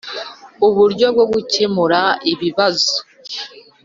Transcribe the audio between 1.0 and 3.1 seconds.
Bwo Gukemura Ibibazo